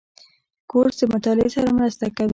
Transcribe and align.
کورس 0.71 0.95
د 1.01 1.03
مطالعې 1.13 1.49
سره 1.55 1.69
مرسته 1.77 2.05
کوي. 2.15 2.29